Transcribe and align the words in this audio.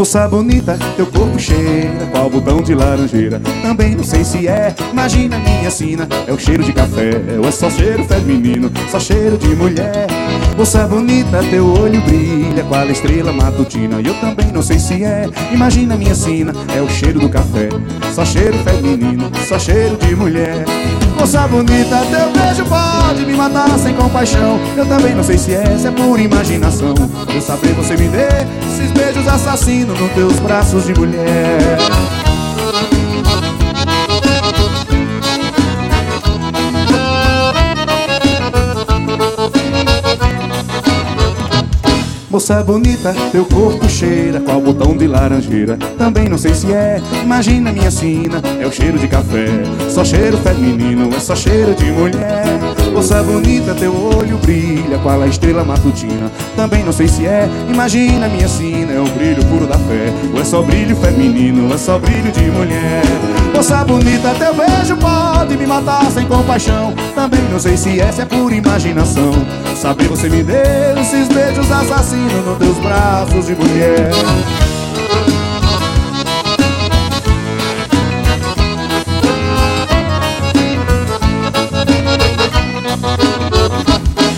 Moça 0.00 0.26
bonita, 0.26 0.78
teu 0.96 1.04
corpo 1.04 1.38
cheira 1.38 2.06
Qual 2.10 2.30
botão 2.30 2.62
de 2.62 2.74
laranjeira. 2.74 3.38
Também 3.60 3.94
não 3.94 4.02
sei 4.02 4.24
se 4.24 4.48
é 4.48 4.74
Imagina 4.90 5.38
minha 5.38 5.70
sina. 5.70 6.08
É 6.26 6.32
o 6.32 6.38
cheiro 6.38 6.64
de 6.64 6.72
café 6.72 7.10
Ou 7.38 7.46
é 7.46 7.50
só 7.52 7.68
cheiro 7.68 8.02
feminino 8.06 8.72
Só 8.90 8.98
cheiro 8.98 9.36
de 9.36 9.48
mulher. 9.48 10.06
Moça 10.56 10.88
bonita, 10.88 11.42
teu 11.50 11.66
olho 11.66 12.00
brilha 12.00 12.64
Qual 12.64 12.88
estrela 12.88 13.30
matutina. 13.30 14.00
E 14.00 14.06
eu 14.06 14.14
também 14.14 14.50
não 14.50 14.62
sei 14.62 14.78
se 14.78 15.04
é 15.04 15.28
Imagina 15.52 15.94
minha 15.98 16.14
sina. 16.14 16.54
É 16.74 16.80
o 16.80 16.88
cheiro 16.88 17.20
do 17.20 17.28
café 17.28 17.68
Só 18.14 18.24
cheiro 18.24 18.56
feminino 18.60 19.30
Só 19.46 19.58
cheiro 19.58 19.98
de 19.98 20.16
mulher 20.16 20.64
Moça 21.20 21.46
bonita, 21.46 21.98
teu 22.10 22.32
beijo 22.32 22.64
pode 22.64 23.26
me 23.26 23.34
matar 23.34 23.78
sem 23.78 23.94
compaixão. 23.94 24.58
Eu 24.74 24.86
também 24.86 25.14
não 25.14 25.22
sei 25.22 25.36
se 25.36 25.50
se 25.78 25.86
é 25.86 25.90
por 25.90 26.18
imaginação. 26.18 26.94
Eu 27.34 27.42
saber 27.42 27.74
você 27.74 27.94
me 27.94 28.08
dê 28.08 28.26
esses 28.66 28.90
beijos 28.92 29.28
assassinos 29.28 30.00
nos 30.00 30.10
teus 30.12 30.40
braços 30.40 30.86
de 30.86 30.94
mulher 30.94 31.76
Moça 42.30 42.62
bonita, 42.62 43.12
teu 43.32 43.44
corpo 43.44 43.88
cheira 43.88 44.40
Qual 44.40 44.60
botão 44.60 44.96
de 44.96 45.04
laranjeira. 45.08 45.76
Também 45.98 46.28
não 46.28 46.38
sei 46.38 46.54
se 46.54 46.72
é 46.72 47.02
Imagina 47.24 47.72
minha 47.72 47.90
sina 47.90 48.40
É 48.60 48.64
o 48.64 48.70
cheiro 48.70 49.00
de 49.00 49.08
café. 49.08 49.48
Só 49.88 50.04
cheiro 50.04 50.38
feminino 50.38 51.10
É 51.12 51.18
só 51.18 51.34
cheiro 51.34 51.74
de 51.74 51.86
mulher. 51.86 52.44
Moça 52.92 53.20
bonita, 53.24 53.74
teu 53.74 53.92
olho 53.92 54.38
brilha 54.38 54.98
Qual 55.02 55.20
a 55.20 55.26
estrela 55.26 55.64
matutina. 55.64 56.30
Também 56.54 56.84
não 56.84 56.92
sei 56.92 57.08
se 57.08 57.26
é 57.26 57.48
Imagina 57.68 58.28
minha 58.28 58.46
sina 58.46 58.92
É 58.92 59.00
o 59.00 59.08
brilho 59.08 59.44
puro 59.46 59.66
da 59.66 59.76
fé. 59.76 60.12
Ou 60.32 60.40
é 60.40 60.44
só 60.44 60.62
brilho 60.62 60.94
feminino 60.94 61.74
É 61.74 61.78
só 61.78 61.98
brilho 61.98 62.30
de 62.30 62.42
mulher 62.42 63.39
Moça 63.54 63.84
bonita, 63.84 64.34
teu 64.38 64.54
beijo 64.54 64.96
pode 64.96 65.56
me 65.56 65.66
matar 65.66 66.10
sem 66.10 66.26
compaixão. 66.26 66.94
Também 67.14 67.42
não 67.50 67.58
sei 67.58 67.76
se 67.76 68.00
essa 68.00 68.22
é 68.22 68.24
por 68.24 68.52
imaginação. 68.52 69.32
Saber 69.76 70.08
você 70.08 70.28
me 70.28 70.42
deu 70.42 70.98
esses 71.00 71.28
beijos 71.28 71.70
assassinos 71.70 72.44
nos 72.44 72.58
teus 72.58 72.78
braços 72.78 73.46
de 73.46 73.54
mulher 73.54 74.10